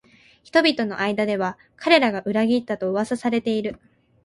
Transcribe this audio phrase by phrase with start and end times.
[0.43, 3.79] 人々の間では彼らが裏切ったと噂されている